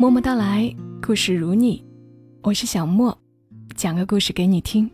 [0.00, 1.84] 默默到来，故事如你，
[2.40, 3.14] 我是小莫，
[3.76, 4.90] 讲个故事给你听。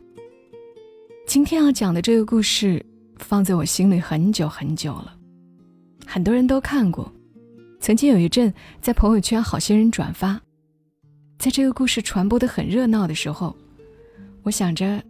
[1.28, 2.84] 今天要讲的这个故事
[3.16, 5.16] 放在我心里很久很久了，
[6.04, 7.08] 很多人都看过。
[7.78, 10.40] 曾经有一阵在朋友圈，好些人转发。
[11.38, 13.56] 在这个故事传播的很热闹的时候，
[14.42, 15.00] 我想着，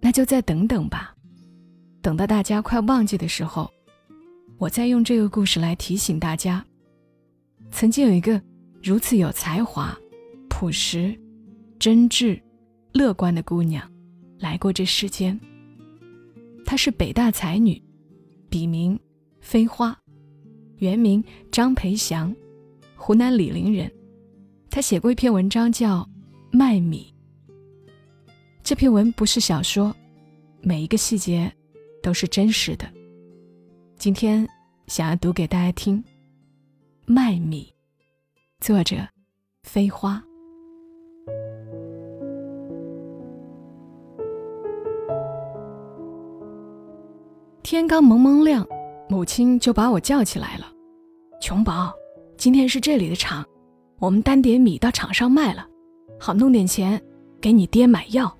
[0.00, 1.14] 那就再等等吧，
[2.02, 3.70] 等到大家快忘记的时候，
[4.58, 6.64] 我再用这个故事来提醒大家。
[7.70, 8.42] 曾经有一个
[8.84, 9.98] 如此有才华、
[10.50, 11.18] 朴实、
[11.78, 12.38] 真挚、
[12.92, 13.90] 乐观的姑娘，
[14.38, 15.40] 来过这世间。
[16.66, 17.82] 她是北大才女，
[18.50, 19.00] 笔名
[19.40, 19.98] 飞花，
[20.76, 22.36] 原名张培祥，
[22.94, 23.90] 湖南醴陵人。
[24.68, 26.00] 她写过一篇文章叫
[26.52, 27.10] 《卖米》。
[28.62, 29.96] 这篇文不是小说，
[30.60, 31.50] 每一个细节
[32.02, 32.86] 都是真实的。
[33.96, 34.46] 今天
[34.88, 36.04] 想要读给大家听。
[37.06, 37.73] 卖米，
[38.64, 38.96] 作者
[39.62, 40.24] 飞花。
[47.62, 48.66] 天刚蒙蒙亮，
[49.10, 50.64] 母亲就把我叫起来了
[51.42, 51.92] ：“琼宝，
[52.38, 53.44] 今天是这里的场，
[53.98, 55.68] 我们担点米到场上卖了，
[56.18, 56.98] 好弄点钱
[57.42, 58.34] 给你爹买药。”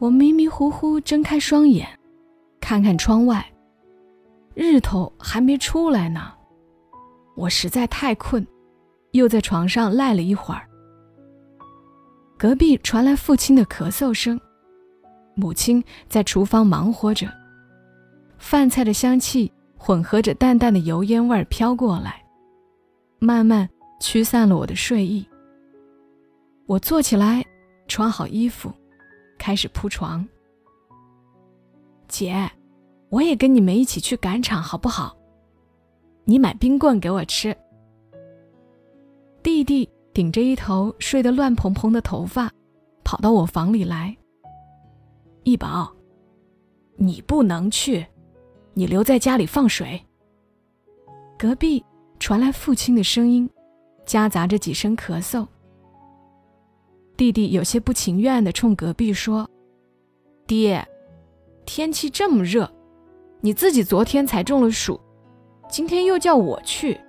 [0.00, 1.86] 我迷迷糊糊睁开双眼，
[2.58, 3.46] 看看窗外，
[4.54, 6.39] 日头还没出来呢。
[7.40, 8.46] 我实在太困，
[9.12, 10.68] 又在床上赖了一会儿。
[12.38, 14.38] 隔壁传来父亲的咳嗽声，
[15.34, 17.26] 母亲在厨房忙活着，
[18.36, 22.22] 饭菜的香气混合着淡淡的油烟味儿飘过来，
[23.18, 23.66] 慢慢
[24.02, 25.26] 驱散了我的睡意。
[26.66, 27.42] 我坐起来，
[27.88, 28.70] 穿好衣服，
[29.38, 30.28] 开始铺床。
[32.06, 32.50] 姐，
[33.08, 35.16] 我也跟你们一起去赶场，好不好？
[36.30, 37.56] 你买冰棍给我吃。
[39.42, 42.48] 弟弟顶着一头睡得乱蓬蓬的头发，
[43.02, 44.16] 跑到我房里来。
[45.42, 45.92] 一宝，
[46.94, 48.06] 你不能去，
[48.74, 50.00] 你留在家里放水。
[51.36, 51.84] 隔壁
[52.20, 53.50] 传来父亲的声音，
[54.06, 55.44] 夹杂着几声咳嗽。
[57.16, 59.50] 弟弟有些不情愿地冲隔壁说
[60.46, 60.86] ：“爹，
[61.66, 62.72] 天气这么热，
[63.40, 65.00] 你自己昨天才中了暑。”
[65.70, 67.00] 今天又叫我去，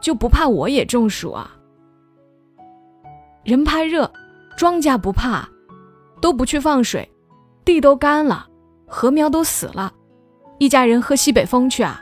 [0.00, 1.56] 就不怕我也中暑啊？
[3.44, 4.10] 人怕热，
[4.56, 5.48] 庄稼不怕，
[6.20, 7.08] 都不去放水，
[7.64, 8.48] 地都干了，
[8.86, 9.94] 禾苗都死了，
[10.58, 12.00] 一家人喝西北风去啊？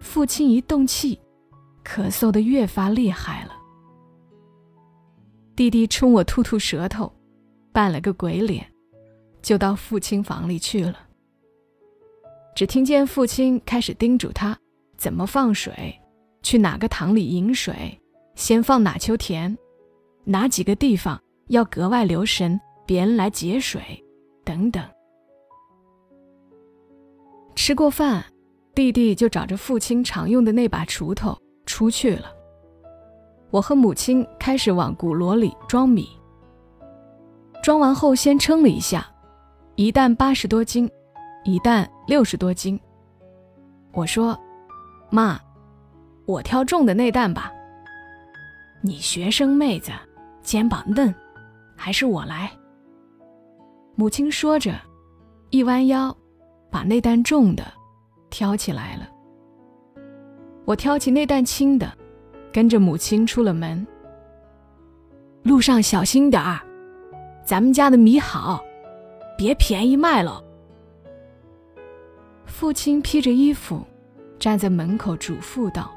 [0.00, 1.20] 父亲一动气，
[1.84, 3.52] 咳嗽的越发厉害了。
[5.54, 7.12] 弟弟冲我吐吐舌头，
[7.72, 8.66] 扮了个鬼脸，
[9.42, 11.07] 就到父亲房里去了。
[12.58, 14.58] 只听见父亲开始叮嘱他
[14.96, 15.96] 怎么放水，
[16.42, 17.96] 去哪个塘里引水，
[18.34, 19.56] 先放哪秋田，
[20.24, 23.80] 哪几个地方要格外留神，别人来截水，
[24.44, 24.82] 等等。
[27.54, 28.24] 吃过饭，
[28.74, 32.24] 弟弟就找着父亲常用的那把锄头出去了。
[33.52, 36.08] 我和母亲开始往鼓箩里装米。
[37.62, 39.08] 装完后，先称了一下，
[39.76, 40.90] 一担八十多斤。
[41.44, 42.80] 一担六十多斤。
[43.92, 44.36] 我说
[45.12, 45.38] ：“妈，
[46.24, 47.52] 我挑重的那担吧。
[48.80, 49.92] 你学生妹子，
[50.40, 51.14] 肩膀嫩，
[51.76, 52.50] 还是我来。”
[53.94, 54.74] 母亲说着，
[55.50, 56.16] 一弯腰，
[56.70, 57.62] 把那担重的
[58.30, 59.06] 挑起来了。
[60.64, 61.92] 我挑起那担轻的，
[62.50, 63.86] 跟着母亲出了门。
[65.42, 66.60] 路上小心点儿，
[67.44, 68.64] 咱们家的米好，
[69.36, 70.42] 别便宜卖了。
[72.58, 73.86] 父亲披着衣服，
[74.36, 75.94] 站在门口嘱咐道：“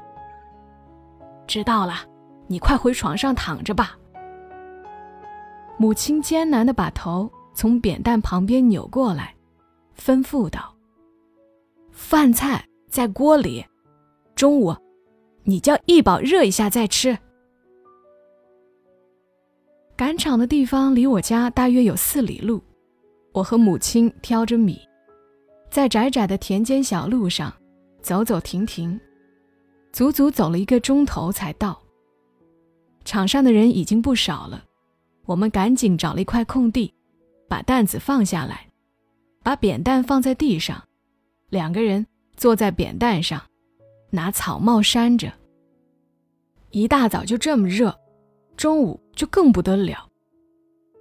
[1.44, 1.94] 知道了，
[2.46, 3.98] 你快回床上躺着吧。”
[5.76, 9.34] 母亲艰难的把头从扁担旁边扭过来，
[9.98, 10.72] 吩咐道
[11.90, 13.66] ：“饭菜在锅里，
[14.36, 14.72] 中午
[15.42, 17.18] 你叫一宝热一下再吃。”
[19.98, 22.62] 赶场的地方离我家大约有四里路，
[23.32, 24.80] 我和母亲挑着米。
[25.72, 27.50] 在窄窄的田间小路上，
[28.02, 29.00] 走走停停，
[29.90, 31.80] 足足走了一个钟头才到。
[33.06, 34.62] 场上的人已经不少了，
[35.24, 36.92] 我们赶紧找了一块空地，
[37.48, 38.68] 把担子放下来，
[39.42, 40.86] 把扁担放在地上，
[41.48, 43.40] 两个人坐在扁担上，
[44.10, 45.32] 拿草帽扇着。
[46.68, 47.98] 一大早就这么热，
[48.58, 50.06] 中午就更不得了，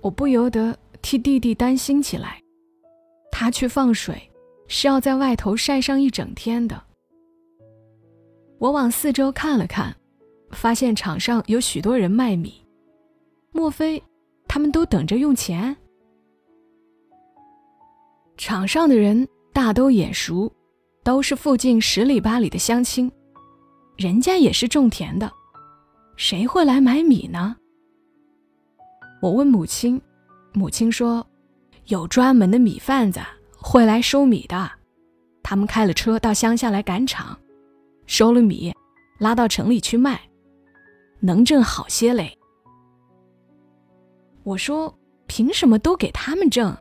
[0.02, 2.42] 我不由得替弟弟担心起来，
[3.34, 4.31] 他去放水。
[4.74, 6.82] 是要在外头晒上一整天的。
[8.58, 9.94] 我往四周看了看，
[10.52, 12.54] 发现场上有许多人卖米，
[13.52, 14.02] 莫非
[14.48, 15.76] 他们都等着用钱？
[18.38, 20.50] 场上的人大都眼熟，
[21.04, 23.12] 都是附近十里八里的乡亲，
[23.98, 25.30] 人家也是种田的，
[26.16, 27.58] 谁会来买米呢？
[29.22, 30.02] 我问母亲，
[30.54, 31.28] 母亲说，
[31.88, 33.20] 有专门的米贩子
[33.62, 34.72] 会来收米的，
[35.44, 37.38] 他们开了车到乡下来赶场，
[38.06, 38.74] 收了米，
[39.20, 40.20] 拉到城里去卖，
[41.20, 42.38] 能挣好些嘞。
[44.44, 44.94] 我说，
[45.28, 46.76] 凭什么都给他们挣？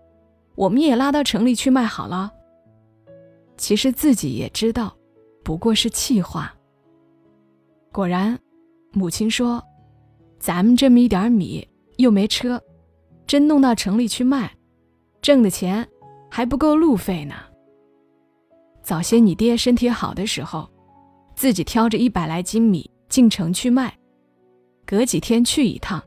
[0.54, 2.32] 我们也拉到城里去卖好了。
[3.56, 4.96] 其实自己也知道，
[5.44, 6.54] 不过是气话。
[7.92, 8.38] 果然，
[8.92, 9.62] 母亲说
[10.40, 11.66] ：“咱们这么一点米，
[11.98, 12.60] 又没车，
[13.26, 14.50] 真弄到城里去卖，
[15.20, 15.86] 挣的钱
[16.30, 17.34] 还不够路费呢。
[18.82, 20.68] 早些你爹身体好的时候，
[21.34, 23.92] 自己挑着一百来斤米进城去卖，
[24.86, 26.02] 隔几天去一趟，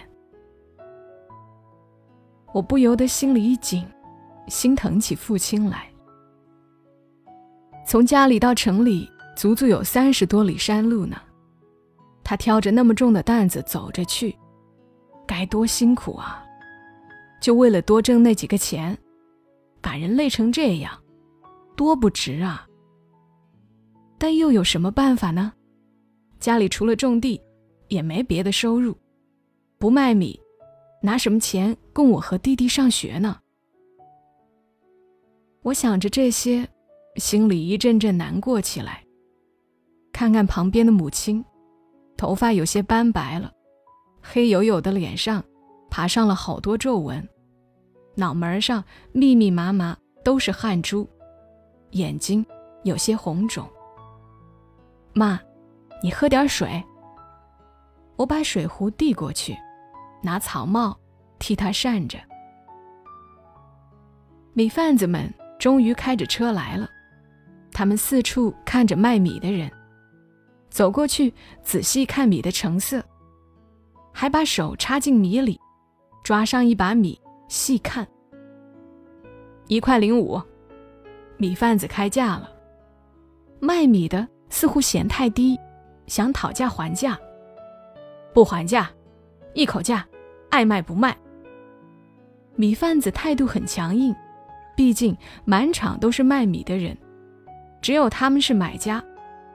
[2.52, 3.86] 我不由得心里一紧，
[4.48, 5.88] 心疼起父亲来。
[7.86, 11.16] 从家里到城里，足足有三十多里山路呢。
[12.22, 14.36] 他挑着那么重的担子走着去，
[15.26, 16.44] 该多辛苦啊！
[17.40, 18.96] 就为了多挣那几个钱，
[19.80, 20.92] 把人累成这样，
[21.76, 22.66] 多不值啊！
[24.18, 25.52] 但又有什么办法呢？
[26.38, 27.40] 家里除了种地，
[27.88, 28.96] 也没别的收入，
[29.78, 30.38] 不卖米。
[31.02, 33.40] 拿什么钱供我和弟弟上学呢？
[35.62, 36.68] 我想着这些，
[37.16, 39.02] 心里一阵阵难过起来。
[40.12, 41.42] 看看旁边的母亲，
[42.18, 43.50] 头发有些斑白了，
[44.20, 45.42] 黑黝黝的脸上
[45.90, 47.28] 爬上了好多皱纹，
[48.14, 48.82] 脑门上
[49.12, 51.08] 密密麻麻都是汗珠，
[51.90, 52.44] 眼睛
[52.84, 53.68] 有些红肿。
[55.12, 55.40] 妈，
[56.02, 56.82] 你喝点水。
[58.16, 59.56] 我把水壶递过去。
[60.22, 60.94] 拿草帽
[61.38, 62.18] 替他扇着。
[64.52, 66.86] 米贩子们终于开着车来了，
[67.72, 69.70] 他们四处看着卖米的人，
[70.68, 71.32] 走过去
[71.62, 73.02] 仔细看米的成色，
[74.12, 75.58] 还把手插进米里，
[76.30, 78.06] 抓上一把米细看。
[79.66, 80.40] 一块零五，
[81.38, 82.48] 米贩子开价了。
[83.58, 85.58] 卖米的似乎嫌太低，
[86.06, 87.18] 想讨价还价，
[88.32, 88.88] 不还价。
[89.54, 90.06] 一口价，
[90.50, 91.18] 爱卖不卖。
[92.54, 94.14] 米贩子态度很强硬，
[94.76, 96.96] 毕竟满场都是卖米的人，
[97.82, 99.04] 只有他们是买家，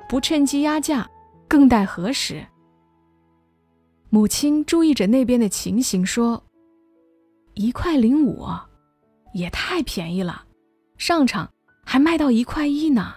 [0.10, 1.10] 不趁机压价，
[1.48, 2.46] 更待何时？
[4.10, 6.44] 母亲注意着那边的情形，说
[7.56, 8.46] ：“一块零五，
[9.34, 10.46] 也太便宜了，
[10.98, 11.52] 上场
[11.86, 13.16] 还卖到一块一呢。”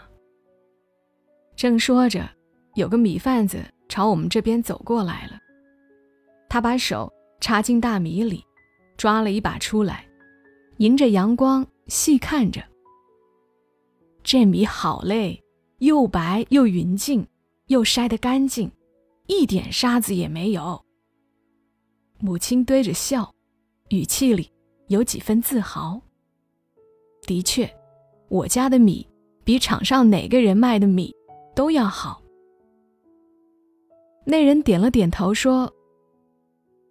[1.57, 2.29] 正说着，
[2.75, 3.59] 有个米贩子
[3.89, 5.39] 朝我们这边走过来了。
[6.49, 8.45] 他把手插进大米里，
[8.97, 10.07] 抓了一把出来，
[10.77, 12.63] 迎着阳光细看着。
[14.23, 15.43] 这米好嘞，
[15.79, 17.27] 又白又匀净，
[17.67, 18.71] 又筛得干净，
[19.27, 20.85] 一点沙子也没有。
[22.21, 23.35] 母亲堆着笑，
[23.91, 24.51] 语气里
[24.89, 26.01] 有几分自豪。
[27.23, 27.69] 的确，
[28.29, 29.07] 我家的米
[29.45, 31.15] 比场上哪个人卖的米
[31.55, 32.23] 都要好。
[34.25, 35.73] 那人点了点头说。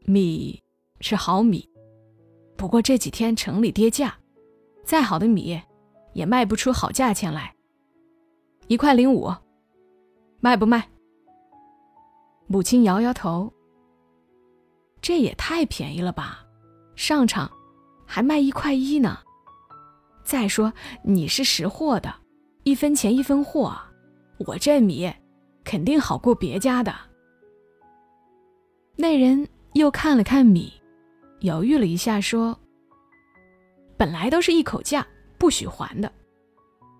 [0.10, 0.63] 米
[1.01, 1.70] 是好米，
[2.56, 4.18] 不过这几天城里跌价，
[4.86, 5.60] 再好的米
[6.13, 7.54] 也卖不出好价钱来。
[8.68, 9.30] 一块零五，
[10.39, 10.89] 卖不卖？
[12.48, 13.51] 母亲摇摇头。
[15.01, 16.47] 这也太便宜了吧，
[16.98, 17.50] 上场
[18.06, 19.18] 还卖一块一呢。
[20.25, 20.74] 再说
[21.06, 22.13] 你是识货的，
[22.63, 23.74] 一分钱一分货，
[24.39, 25.10] 我这米
[25.63, 26.94] 肯定好过别家的。
[28.98, 29.48] 那人。
[29.74, 30.74] 又看了看米，
[31.42, 32.58] 犹豫了一下，说
[33.96, 35.06] ：“本来都是一口价，
[35.38, 36.12] 不许还的。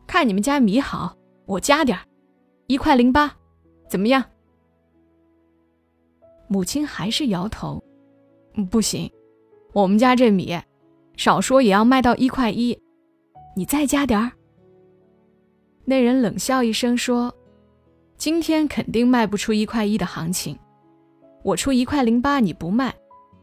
[0.06, 2.06] 看你们家米好，我加点儿，
[2.68, 3.36] 一块零八，
[3.90, 4.24] 怎么样？”
[6.48, 7.84] 母亲还是摇头
[8.70, 9.12] ：“不行，
[9.78, 10.60] 我们家这米，
[11.18, 12.76] 少说也要卖到一块一，
[13.56, 14.32] 你再加点儿。”
[15.86, 17.32] 那人冷笑一声说
[18.18, 20.58] ：“今天肯定卖不出一块一的行情。”
[21.46, 22.92] 我出一块零八，你不卖，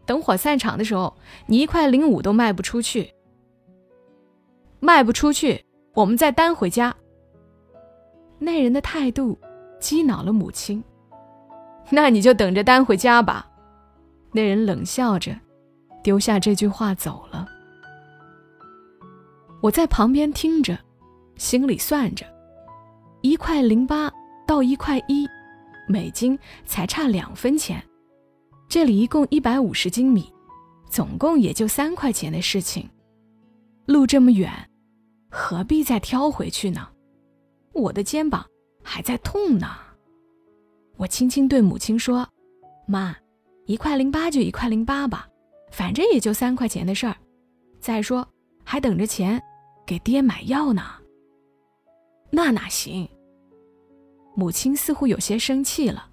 [0.04, 3.08] 等会散场的时候，你一块零五都卖不出去，
[4.80, 5.64] 卖不出去，
[5.94, 6.92] 我们再单回家。
[8.40, 9.38] 那人的态度
[9.78, 10.82] 激恼了母亲，
[11.90, 13.48] 那你就等着单回家吧。
[14.32, 15.32] 那人冷笑着，
[16.04, 17.48] 丢下这句话走了。
[19.62, 20.78] 我在旁边听着，
[21.36, 22.26] 心里算着，
[23.22, 24.12] 一块零八
[24.46, 25.26] 到一块一，
[25.88, 27.82] 每斤才差两分钱。
[28.68, 30.30] 这里一共一百五十斤米，
[30.90, 32.88] 总共也就三块钱的事情。
[33.86, 34.52] 路这么远，
[35.30, 36.86] 何必再挑回去呢？
[37.72, 38.44] 我的肩膀
[38.82, 39.68] 还在痛呢。
[40.98, 42.28] 我轻轻对母亲说
[42.86, 43.16] ：“妈，
[43.64, 45.26] 一块零八就一块零八吧，
[45.76, 47.16] 反正也就三块钱的事儿。
[47.80, 48.24] 再说，
[48.62, 49.42] 还等着钱
[49.84, 50.82] 给爹买药呢。”
[52.30, 53.08] 那哪行？
[54.36, 56.08] 母亲似乎有些生气了。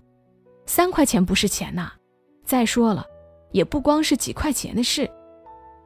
[0.66, 1.92] 三块钱不是钱呐！
[2.44, 3.06] 再说了，
[3.52, 5.08] 也不光是几块钱的事，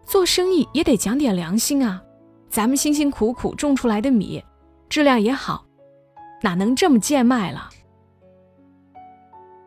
[0.05, 2.01] 做生意也得讲点良心啊。
[2.49, 4.41] 咱们辛辛苦苦种出来的米，
[4.87, 5.65] 质量也好，
[6.41, 7.69] 哪能这么贱卖了？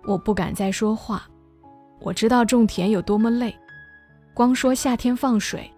[0.07, 1.29] 我不敢再说话。
[2.01, 3.55] 我知道种田有多么累，
[4.39, 5.69] 光说夏天放水，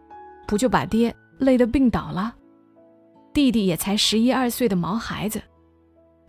[0.47, 2.35] 不就把爹累得病倒了？
[3.33, 5.41] 弟弟也才十一二岁的毛孩子，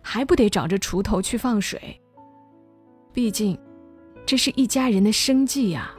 [0.00, 1.78] 还不得找着锄头去放水？
[3.12, 3.58] 毕竟，
[4.24, 5.92] 这是一家人的生计呀。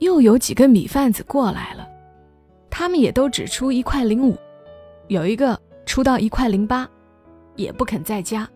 [0.00, 1.86] 又有几个米贩子过来了，
[2.70, 4.36] 他们也都只出一块零五，
[5.06, 6.90] 有一个出到一块零八，
[7.54, 8.50] 也不肯再加。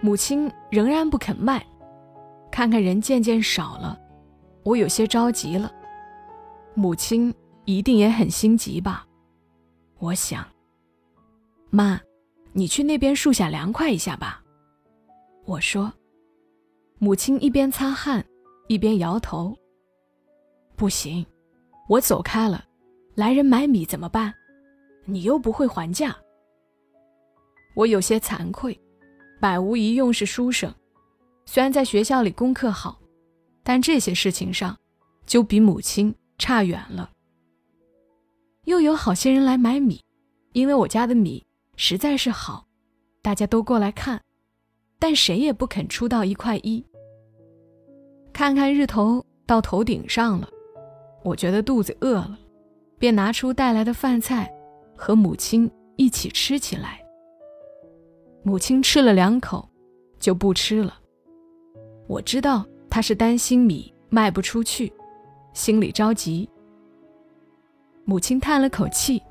[0.00, 1.62] 母亲仍然不肯卖，
[2.50, 3.98] 看看人渐渐少了，
[4.64, 5.72] 我有些着急了。
[6.74, 9.06] 母亲一定也很心急吧？
[9.98, 10.46] 我想，
[11.70, 12.00] 妈，
[12.52, 14.42] 你去那边树下凉快一下吧。
[15.44, 15.92] 我说，
[16.98, 18.24] 母亲一边擦汗，
[18.68, 19.56] 一边摇头。
[20.76, 21.24] 不行，
[21.88, 22.64] 我走开了，
[23.14, 24.32] 来人买米怎么办？
[25.04, 26.16] 你又不会还价。
[27.74, 28.78] 我有些惭愧。
[29.40, 30.74] 百无一用是书生，
[31.50, 33.00] 虽然在学校里功课好，
[33.62, 34.76] 但这些事情上
[35.24, 37.10] 就比母亲差远了。
[38.64, 39.98] 又有好些人来买米，
[40.52, 41.42] 因为我家的米
[41.74, 42.66] 实在是好，
[43.22, 44.20] 大家都过来看，
[44.98, 46.84] 但谁也不肯出到一块一。
[48.30, 50.46] 看看日头到头顶上了，
[51.24, 52.38] 我觉得肚子饿了，
[52.98, 54.52] 便拿出带来的饭菜
[54.94, 57.02] 和母亲一起吃起来。
[58.42, 59.66] 母亲吃了两口，
[60.20, 60.97] 就不吃了。
[62.08, 64.92] 我知道他是担心米卖不出去，
[65.52, 66.48] 心里着急。
[68.04, 69.22] 母亲叹了口气，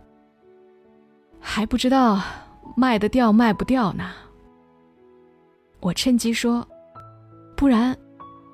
[1.39, 2.22] 还不知道
[2.75, 4.12] 卖得掉卖不掉呢。
[5.79, 6.65] 我趁机说
[7.57, 7.98] ：“不然，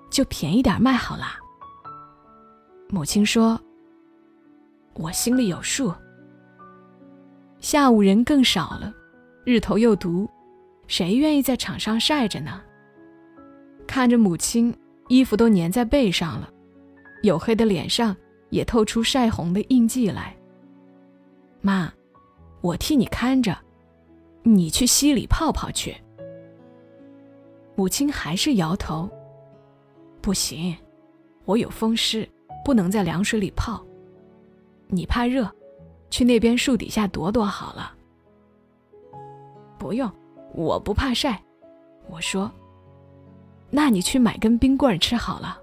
[0.10, 1.26] 就便宜点卖好了。”
[2.90, 3.60] 母亲说
[4.96, 5.94] ：“我心里有数。”
[7.60, 8.94] 下午人更少了，
[9.44, 10.30] 日头又毒。
[10.88, 12.62] 谁愿意在场上晒着呢？
[13.88, 14.76] 看着母亲
[15.08, 16.50] 衣服都粘在背上了，
[17.24, 18.16] 黝黑的脸上
[18.50, 20.36] 也透出晒红的印记来。
[21.62, 21.92] 妈，
[22.62, 23.58] 我替你看着，
[24.44, 25.96] 你去溪里泡泡去。
[27.76, 29.10] 母亲还是摇头，
[30.22, 30.76] 不行，
[31.46, 32.28] 我有风湿，
[32.64, 33.84] 不能在凉水里泡。
[34.88, 35.50] 你怕热，
[36.10, 37.96] 去那边树底下躲躲好了。
[39.78, 40.12] 不用。
[40.56, 41.44] 我不怕晒，
[42.08, 42.52] 我说。
[43.76, 45.58] 那你去买根冰棍吃好了。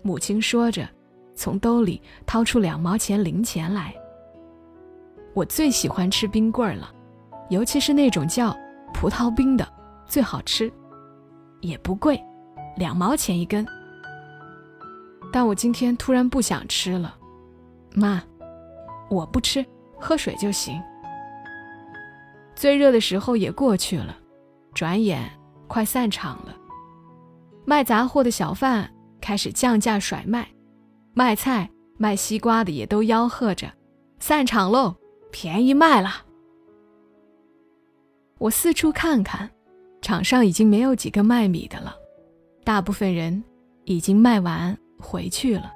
[0.00, 0.88] 母亲说着，
[1.34, 3.94] 从兜里掏出两毛钱零钱来。
[5.34, 6.90] 我最喜欢吃冰棍了，
[7.50, 8.56] 尤其是那种叫
[8.94, 9.70] 葡萄冰的，
[10.06, 10.72] 最好吃，
[11.60, 12.18] 也不贵，
[12.78, 13.66] 两毛钱一根。
[15.30, 17.14] 但我今天突然不想吃了，
[17.94, 18.22] 妈，
[19.10, 19.62] 我不吃，
[20.00, 20.82] 喝水就行。
[22.54, 24.16] 最热的时候也过去了，
[24.72, 25.30] 转眼
[25.66, 26.56] 快散场了。
[27.66, 28.88] 卖杂货的小贩
[29.20, 30.48] 开始降价甩卖，
[31.14, 31.68] 卖菜、
[31.98, 33.70] 卖西瓜的也都吆喝着
[34.20, 34.94] ：“散场喽，
[35.32, 36.24] 便宜卖了。”
[38.38, 39.50] 我四处看看，
[40.00, 41.92] 场上已经没有几个卖米的了，
[42.62, 43.42] 大部分人
[43.84, 45.72] 已经卖完回去了。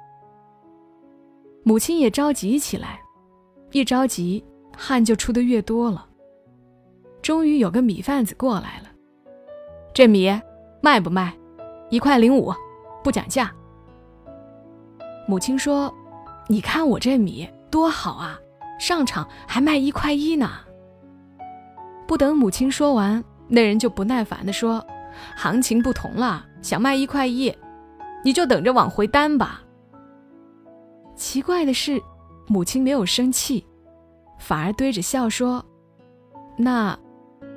[1.63, 3.01] 母亲也着急起来，
[3.71, 4.41] 一着急
[4.77, 6.07] 汗就出的越多了。
[7.21, 8.89] 终于有个米贩子过来了，
[9.93, 10.31] 这米
[10.81, 11.35] 卖不卖？
[11.91, 12.51] 一块零五，
[13.03, 13.51] 不讲价。
[15.27, 15.93] 母亲说
[16.49, 18.39] ：“你看我这米多好啊，
[18.79, 20.49] 上场还卖一块一呢。”
[22.07, 24.83] 不等母亲说完，那人就不耐烦地说
[25.37, 27.55] ：“行情不同了，想卖一块一，
[28.25, 29.61] 你就等着往回担吧。”
[31.15, 32.01] 奇怪的是，
[32.47, 33.63] 母亲没有生气，
[34.39, 35.63] 反而堆着笑说
[36.57, 36.97] ：“那。”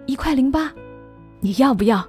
[0.06, 0.70] 一块零八，
[1.40, 2.06] 你要不要？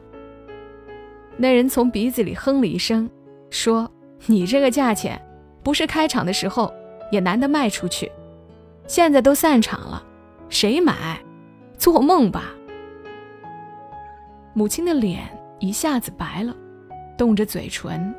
[1.38, 3.10] 那人从鼻子里哼了一声，
[3.50, 3.92] 说
[4.28, 5.22] ：“你这个价钱，
[5.64, 6.74] 不是开场的时候
[7.12, 8.12] 也难得卖出去，
[8.88, 10.04] 现在都散场了，
[10.50, 11.20] 谁买？
[11.78, 12.54] 做梦吧！”
[14.56, 15.24] 母亲的脸
[15.60, 16.56] 一下子白了，
[17.18, 18.16] 动着嘴唇，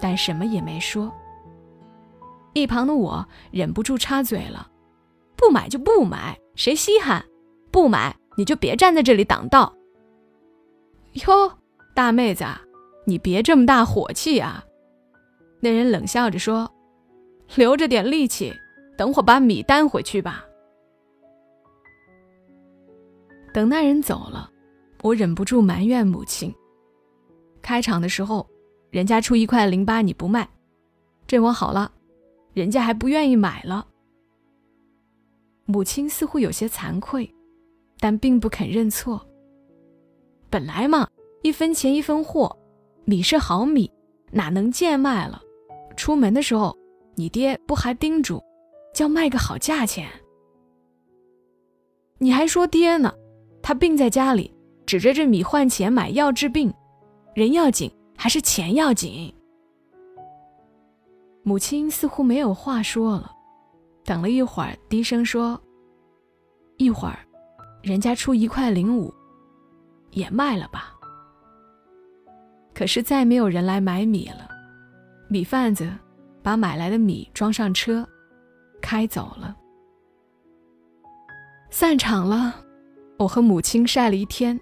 [0.00, 1.12] 但什么也没说。
[2.54, 4.70] 一旁的我忍不住插嘴了
[5.36, 7.22] ：“不买就不买，谁稀罕？
[7.70, 9.74] 不买你就别站在这里挡道。”
[11.26, 11.57] 哟，
[11.98, 12.44] 大妹子，
[13.06, 14.64] 你别这么大火气啊！
[15.58, 16.72] 那人冷笑着说
[17.56, 18.54] ：“留着点力气，
[18.96, 20.46] 等会把米担回去吧。”
[23.52, 24.48] 等那人走了，
[25.02, 26.54] 我忍不住埋怨母亲
[27.60, 28.48] ：“开场的时候，
[28.90, 30.48] 人家出一块零八你不卖，
[31.26, 31.90] 这会好了。”
[32.54, 33.84] 人家还不愿意买了。
[35.64, 37.28] 母亲似乎有些惭愧，
[37.98, 39.20] 但并不肯认错。
[40.48, 41.08] 本来嘛，
[41.42, 42.54] 一分钱一分货，
[43.04, 43.90] 米是好米，
[44.32, 45.40] 哪能贱卖了？
[45.96, 46.76] 出门的时候，
[47.14, 48.42] 你爹不还叮嘱，
[48.92, 50.08] 叫卖个好价钱？
[52.18, 53.12] 你还说爹呢？
[53.62, 54.52] 他病在家里，
[54.84, 56.72] 指着这米换钱买药治病，
[57.34, 59.32] 人要紧还是钱要紧？
[61.44, 63.30] 母亲似乎没有话说了，
[64.04, 65.60] 等了一会儿，低声说
[66.76, 67.20] ：“一会儿，
[67.82, 69.14] 人家出一块零五，
[70.10, 70.94] 也卖了吧。”
[72.78, 74.48] 可是再没有人来买米了，
[75.26, 75.92] 米贩子
[76.44, 78.08] 把买来的米装上车，
[78.80, 79.56] 开走了。
[81.70, 82.54] 散场了，
[83.18, 84.56] 我和母亲晒了一天，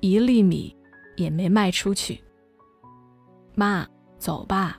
[0.00, 0.76] 一粒米
[1.16, 2.22] 也没卖出去。
[3.54, 3.88] 妈，
[4.18, 4.78] 走吧。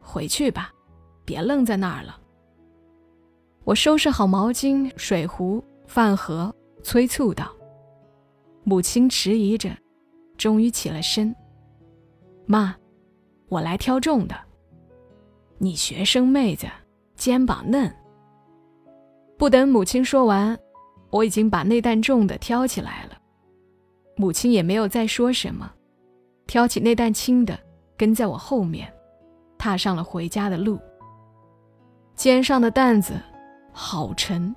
[0.00, 0.72] 回去吧，
[1.24, 2.18] 别愣在那儿了。
[3.62, 6.52] 我收拾好毛巾、水壶、饭盒，
[6.82, 7.54] 催促道
[8.66, 9.70] ：“母亲迟疑着，
[10.36, 11.32] 终于起了身。
[12.50, 12.74] 妈，
[13.48, 14.34] 我来挑重的。
[15.58, 16.66] 你学生妹子，
[17.14, 17.88] 肩膀嫩。”
[19.38, 20.58] 不等母亲说完，
[21.10, 23.16] 我已经把那担重的挑起来了。
[24.16, 25.70] 母亲也没有再说什么，
[26.48, 27.56] 挑起那担轻的，
[27.96, 28.92] 跟在我后面。
[29.56, 30.76] 踏上了回家的路。
[32.16, 33.12] 肩上的担子
[33.72, 34.52] 好沉，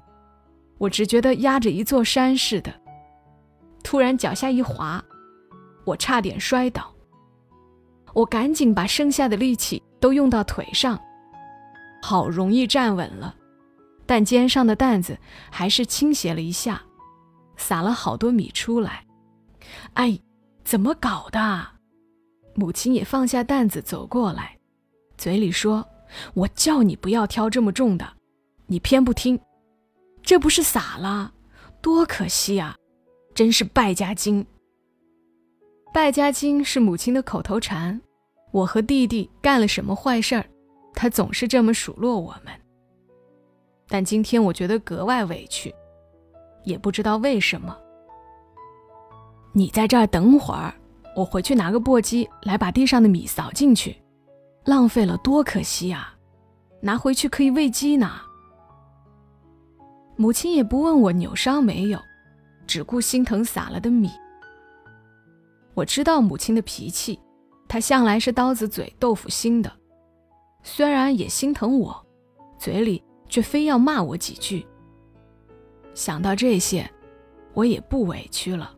[0.80, 2.74] 我只觉得压着一座山似的。
[3.84, 5.04] 突然脚下一滑，
[5.86, 6.93] 我差点摔倒。
[8.14, 11.00] 我赶紧把剩下的力气都用到腿上，
[12.02, 13.36] 好容易站稳了，
[14.06, 15.18] 但肩上的担子
[15.50, 16.82] 还是倾斜了一下，
[17.58, 19.06] 洒了好多米出来。
[19.94, 20.20] 哎，
[20.64, 21.68] 怎么搞的？
[22.54, 24.56] 母亲也放下担子走过来。
[25.18, 25.84] 嘴里说
[26.36, 28.08] ：“我叫你不要挑这么重的，
[28.68, 29.40] 你偏不听，
[30.22, 31.34] 这不是洒了，
[31.82, 32.76] 多可惜啊！
[33.34, 34.46] 真是败家精。”
[35.94, 38.02] 败家精是母亲的口头禅。
[38.52, 40.44] 我和弟弟干了什么坏事儿，
[40.96, 42.52] 他总是这么数落我们。
[43.88, 45.74] 但今天我觉得格外委屈，
[46.64, 47.78] 也不知道为什么。
[49.52, 50.74] 你在这儿等会儿，
[51.16, 53.96] 我回去拿个簸箕来把地上的米扫进去。
[54.66, 56.16] 浪费了多可惜啊！
[56.82, 58.10] 拿回去可以喂鸡呢。
[60.16, 62.00] 母亲也不问我扭伤没有，
[62.66, 64.10] 只顾心疼洒了的米。
[65.74, 67.20] 我知道母亲的脾气，
[67.68, 69.72] 她向来是刀子嘴豆腐心的，
[70.62, 72.06] 虽然也心疼我，
[72.58, 74.66] 嘴里却非要骂我几句。
[75.94, 76.90] 想到这些，
[77.54, 78.74] 我也不委屈了。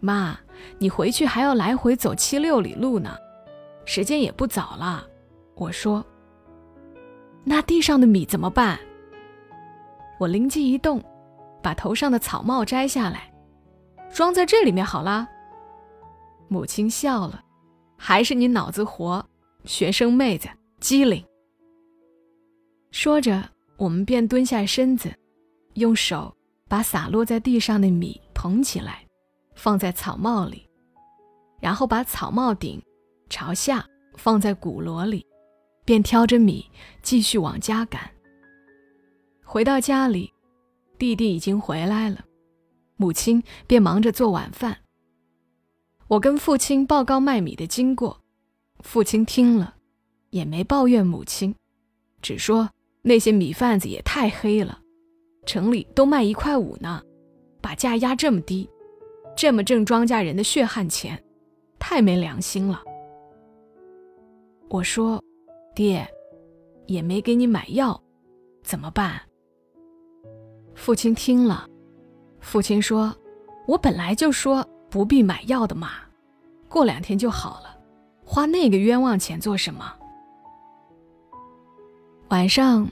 [0.00, 0.38] 妈，
[0.78, 3.16] 你回去还要来回走七六里路呢。
[3.84, 5.06] 时间也不早了，
[5.54, 6.04] 我说。
[7.44, 8.78] 那地上的米怎么办？
[10.18, 11.02] 我灵机一动，
[11.62, 13.32] 把头上的草帽摘下来，
[14.12, 15.28] 装在这里面好了。
[16.50, 17.44] 母亲笑了，
[17.96, 19.24] 还是你脑子活，
[19.64, 20.48] 学生妹子
[20.80, 21.24] 机灵。
[22.90, 25.14] 说着，我们便蹲下身子，
[25.74, 26.36] 用手
[26.66, 29.06] 把洒落在地上的米捧起来，
[29.54, 30.68] 放在草帽里，
[31.60, 32.82] 然后把草帽顶。
[33.28, 33.86] 朝下
[34.16, 35.24] 放在鼓箩里，
[35.84, 36.68] 便挑着米
[37.00, 38.10] 继续往家赶。
[39.44, 40.32] 回到家里，
[40.98, 42.24] 弟弟已经回来了，
[42.96, 44.76] 母亲便忙着做晚饭。
[46.10, 48.20] 我跟父亲报告卖米的经过，
[48.80, 49.76] 父亲听了，
[50.30, 51.54] 也没抱怨母亲，
[52.20, 52.68] 只说
[53.02, 54.80] 那些米贩子也太黑了，
[55.46, 57.00] 城里都卖一块五呢，
[57.60, 58.68] 把价压这么低，
[59.36, 61.16] 这么挣庄稼人的血汗钱，
[61.78, 62.82] 太没良心了。
[64.68, 65.22] 我说
[65.76, 66.04] ：“爹，
[66.86, 68.02] 也没给你买药，
[68.64, 69.20] 怎么办？”
[70.74, 71.68] 父亲听了，
[72.40, 73.14] 父亲说
[73.68, 75.90] ：“我本来就说不必买药的嘛，
[76.68, 77.76] 过两天就好了，
[78.24, 79.94] 花那个冤枉钱做什么？”
[82.28, 82.88] 晚上，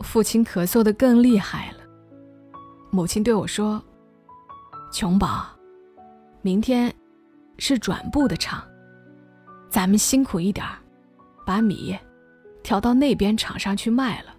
[0.00, 1.78] 父亲咳嗽的更厉害了。
[2.90, 3.82] 母亲对我说
[4.92, 5.46] ：“琼宝，
[6.42, 6.92] 明天
[7.58, 8.62] 是转布的厂，
[9.68, 10.78] 咱们辛苦一点儿，
[11.46, 11.96] 把米
[12.62, 14.34] 调到那边厂上去卖了，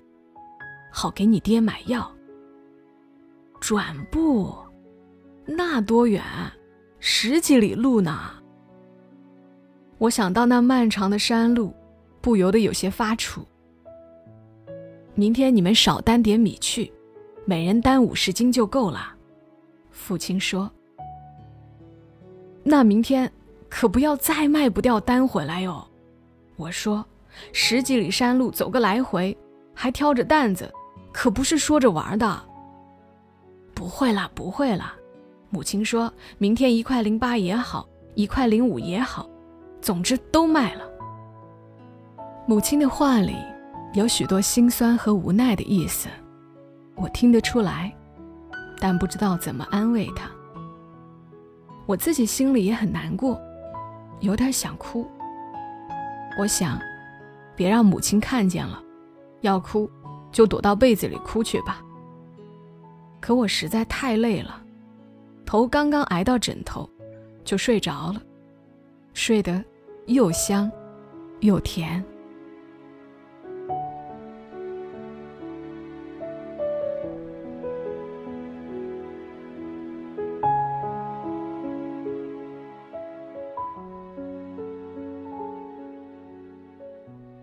[0.91, 2.12] 好给你爹买药。
[3.60, 4.56] 转布，
[5.46, 6.24] 那多远？
[7.08, 8.32] 十几里路呢。
[10.00, 11.72] 我想到那漫长的山路，
[12.20, 13.41] 不由得有些发怵。
[15.13, 16.91] 明天你们少担点米去，
[17.46, 19.15] 每人担五十斤就够了。
[19.91, 20.68] 父亲说
[22.65, 23.32] ：“那明天
[23.70, 25.88] 可不要再卖不掉担回来哟。”
[26.58, 27.06] 我说
[27.54, 29.38] ：“十几里山路走个来回，
[29.76, 30.74] 还挑着担子，
[31.13, 32.41] 可不是说着玩的。”
[33.76, 34.96] 不会啦，不会啦。
[35.56, 39.26] 母亲说明天一块零八也好，一块零五也好，
[39.82, 40.84] 总之都卖了。
[42.46, 43.38] 母亲的话里
[43.94, 46.10] 有许多心酸和无奈的意思，
[46.96, 47.89] 我听得出来。
[48.82, 50.30] 但不知道怎么安慰她，
[51.86, 53.39] 我自己心里也很难过，
[54.20, 55.10] 有点想哭。
[56.38, 56.78] 我想，
[57.56, 58.84] 别让母亲看见了，
[59.39, 59.89] 要哭
[60.34, 61.82] 就躲到被子里哭去吧。
[63.22, 64.62] 可我实在太累了，
[65.45, 66.89] 头刚刚挨到枕头，
[67.43, 68.21] 就睡着了，
[69.13, 69.63] 睡得
[70.08, 70.71] 又香
[71.41, 72.03] 又甜。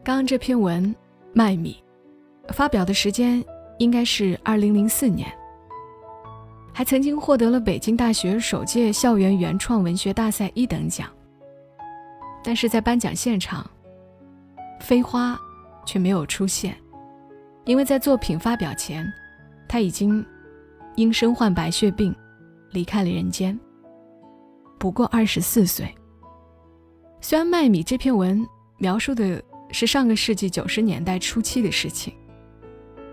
[0.04, 0.84] 刚刚这篇文
[1.32, 1.76] 《卖米》
[2.52, 3.42] 发表的时间
[3.78, 5.32] 应该是二零零四年，
[6.72, 11.08] 还曾经获得了北京大学首届校园原创文学大赛一等奖。
[12.42, 13.68] 但是在颁奖现场，
[14.80, 15.38] 飞花
[15.86, 16.76] 却没有出现，
[17.64, 19.06] 因为在作品发表前，
[19.68, 20.24] 他已经
[20.96, 22.14] 因身患白血病
[22.70, 23.58] 离开了人间，
[24.78, 25.92] 不过二十四岁。
[27.20, 28.46] 虽然《卖米》这篇文
[28.78, 29.42] 描述的。
[29.74, 32.12] 是上个世纪九十年代初期的事情。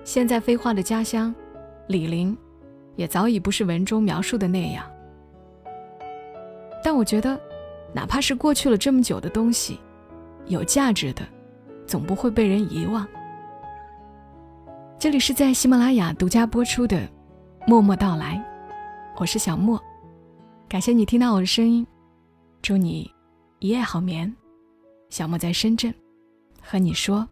[0.03, 1.33] 现在飞花的家乡，
[1.87, 2.37] 李林，
[2.99, 4.83] 也早已不是文中描述的那样。
[6.83, 7.39] 但我觉得，
[7.93, 9.79] 哪怕是过去了这么久的东西，
[10.47, 11.21] 有价值的，
[11.87, 13.07] 总不会被人遗忘。
[14.99, 16.97] 这里是在喜马拉雅独家播出的
[17.65, 18.35] 《默默到来》，
[19.15, 19.81] 我是小莫，
[20.67, 21.87] 感谢你听到我的声音，
[22.61, 23.09] 祝你
[23.59, 24.35] 一夜好眠。
[25.09, 25.93] 小莫在深圳。
[26.61, 27.25] 和你说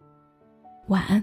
[0.86, 1.22] 晚安。